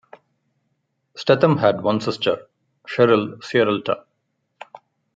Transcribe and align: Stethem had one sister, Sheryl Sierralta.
Stethem 1.15 1.59
had 1.59 1.83
one 1.83 2.01
sister, 2.01 2.47
Sheryl 2.87 3.35
Sierralta. 3.43 4.03